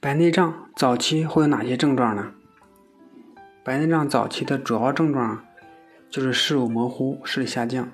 [0.00, 2.32] 白内障早期会有哪些症状呢？
[3.64, 5.44] 白内障早期的主要症状
[6.08, 7.88] 就是视物模糊、视力下降。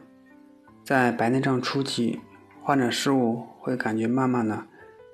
[0.85, 2.21] 在白内障初期，
[2.63, 4.67] 患者视物会感觉慢慢的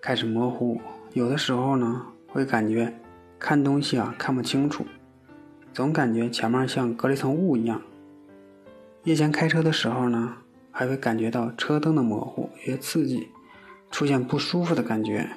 [0.03, 0.81] 开始模糊，
[1.13, 2.93] 有的时候呢会感觉
[3.39, 4.85] 看东西啊看不清楚，
[5.73, 7.81] 总感觉前面像隔了一层雾一样。
[9.05, 10.39] 夜间开车的时候呢，
[10.73, 13.29] 还会感觉到车灯的模糊，有些刺激，
[13.93, 15.31] 出现不舒服的感觉。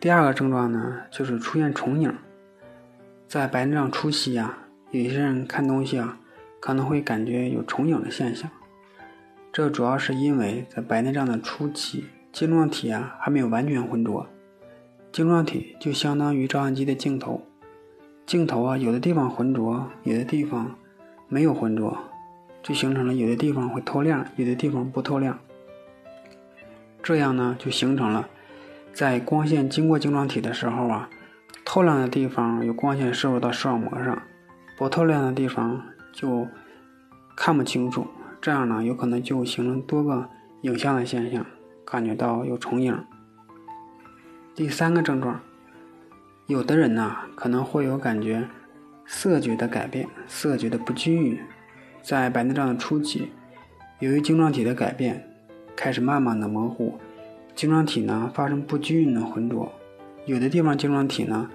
[0.00, 2.14] 第二个症状呢，就是出现重影。
[3.26, 4.56] 在白内障初期呀，
[4.92, 6.18] 有些人看东西啊，
[6.60, 8.48] 可能会感觉有重影的现象。
[9.52, 14.24] 这主要是因为在白内障的初期，晶状体啊还没有完全浑浊。
[15.10, 17.42] 晶状体就相当于照相机的镜头，
[18.24, 20.76] 镜头啊有的地方浑浊，有的地方
[21.26, 21.98] 没有浑浊，
[22.62, 25.36] 就形成了有的地方会透亮，有的地方不透亮。
[27.02, 28.28] 这样呢，就形成了。
[28.92, 31.08] 在光线经过晶状体的时候啊，
[31.64, 34.22] 透亮的地方有光线摄入到视网膜上，
[34.76, 35.80] 不透亮的地方
[36.12, 36.48] 就
[37.36, 38.06] 看不清楚。
[38.40, 40.28] 这样呢，有可能就形成多个
[40.62, 41.44] 影像的现象，
[41.84, 42.96] 感觉到有重影。
[44.54, 45.40] 第三个症状，
[46.46, 48.48] 有的人呢可能会有感觉
[49.06, 51.38] 色觉的改变，色觉的不均匀。
[52.02, 53.30] 在白内障的初期，
[53.98, 55.28] 由于晶状体的改变，
[55.76, 56.98] 开始慢慢的模糊。
[57.58, 59.72] 晶状体呢发生不均匀的浑浊，
[60.26, 61.50] 有的地方晶状体呢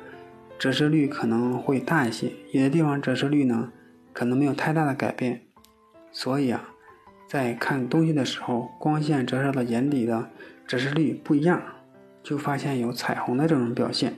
[0.59, 3.71] 折射率可能会大一些，有的地方折射率呢
[4.11, 5.43] 可能没有太大的改变。
[6.11, 6.71] 所以啊，
[7.25, 10.29] 在看东西的时候，光线折射到眼底的
[10.67, 11.61] 折射率不一样，
[12.21, 14.15] 就发现有彩虹的这种表现。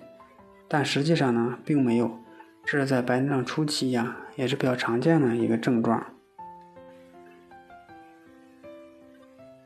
[0.68, 2.18] 但实际上呢并没有，
[2.66, 6.04] 这是在白内障初期呀，也是比较常见的一个症状。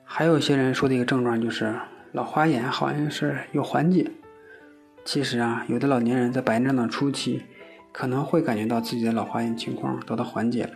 [0.03, 1.73] 还有一些人说的一个症状就是。
[2.11, 4.09] 老花眼好像是有缓解，
[5.05, 7.43] 其实啊，有的老年人在白内障的初期
[7.91, 10.71] 可能会感觉到自己的老花眼情况得到缓解了。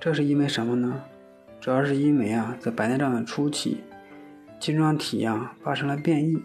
[0.00, 1.02] 这是因为什么呢？
[1.60, 3.84] 主要是因为啊，在白内障的初期，
[4.58, 6.42] 晶状体呀发生了变异，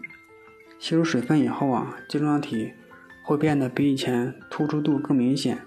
[0.78, 2.72] 吸入水分以后啊，晶状体
[3.24, 5.58] 会变得比以前突出度更明显，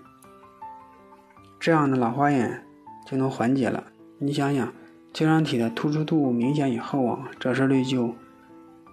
[1.59, 2.64] 这样的老花眼
[3.06, 3.84] 就能缓解了。
[4.18, 4.74] 你想想。
[5.13, 8.16] 晶状体的突出度明显以后啊，折射率就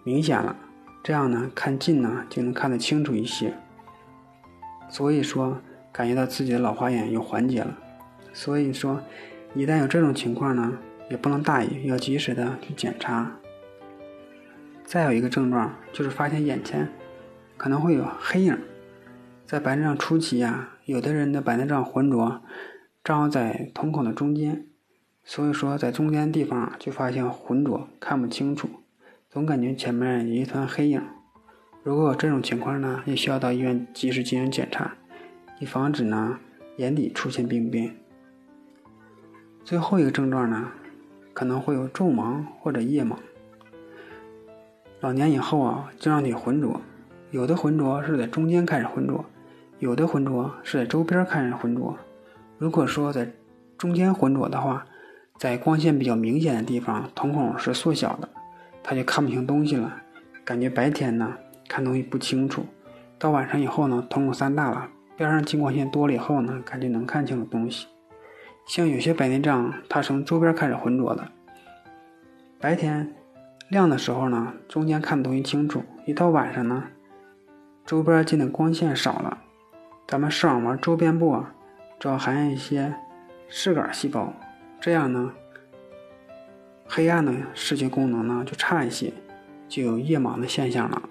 [0.04, 0.54] 明显了，
[1.02, 3.54] 这样呢看近呢就能看得清楚一些。
[4.90, 5.58] 所以说
[5.90, 7.78] 感觉到自己的老花眼有缓解了。
[8.34, 9.00] 所以说
[9.54, 10.74] 一旦有这种情况呢，
[11.08, 13.32] 也不能大意，要及时的去检查。
[14.84, 16.88] 再有一个症状就是发现眼前
[17.56, 18.58] 可能会有黑影，
[19.46, 22.42] 在白内障初期啊，有的人的白内障浑浊
[23.02, 24.66] 正好在瞳孔的中间。
[25.24, 28.68] 所以说，在中间地方就发现浑浊，看不清楚，
[29.28, 31.00] 总感觉前面有一团黑影。
[31.82, 34.94] 如果有这种情况呢，也需要到医院及时进行检查，
[35.60, 36.38] 以防止呢
[36.76, 37.94] 眼底出现病变。
[39.64, 40.72] 最后一个症状呢，
[41.32, 43.16] 可能会有昼盲或者夜盲。
[45.00, 46.80] 老年以后啊，晶状体浑浊，
[47.30, 49.24] 有的浑浊是在中间开始浑浊，
[49.78, 51.96] 有的浑浊是在周边开始浑浊。
[52.58, 53.32] 如果说在
[53.78, 54.84] 中间浑浊的话，
[55.40, 58.28] 在光线比较明显的地方，瞳孔是缩小的，
[58.82, 59.96] 他就看不清东西了。
[60.44, 61.34] 感觉白天呢
[61.66, 62.66] 看东西不清楚，
[63.18, 64.86] 到晚上以后呢，瞳孔散大了，
[65.16, 67.86] 边上近光线多了以后呢，感觉能看清楚东西。
[68.66, 71.26] 像有些白内障，它从周边开始浑浊的，
[72.60, 73.10] 白天
[73.70, 76.84] 亮的时候呢，中间看东西清楚，一到晚上呢，
[77.86, 79.38] 周边进的光线少了，
[80.06, 81.54] 咱们视网膜周边部啊，
[81.98, 82.94] 主要含有一些
[83.48, 84.30] 视杆细胞。
[84.80, 85.32] 这样呢，
[86.88, 89.12] 黑暗的视觉功能呢就差一些，
[89.68, 91.02] 就有夜盲的现象了。